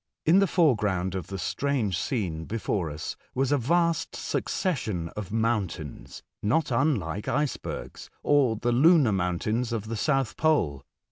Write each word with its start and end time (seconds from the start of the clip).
In 0.25 0.39
tbe 0.39 0.49
foreground 0.49 1.13
of 1.13 1.27
tbe 1.27 1.39
strange 1.39 1.95
scene 1.95 2.45
before 2.45 2.89
us 2.89 3.15
was 3.35 3.51
a 3.51 3.57
vast 3.59 4.15
succession 4.15 5.09
of 5.09 5.31
mountains, 5.31 6.23
not 6.41 6.71
unlike 6.71 7.27
icebergs, 7.27 8.09
or 8.23 8.55
tbe 8.57 8.73
lunar 8.81 9.11
mountains 9.11 9.71
of 9.71 9.83
tbe 9.85 9.97
Soutb 9.97 10.35
pole. 10.37 10.83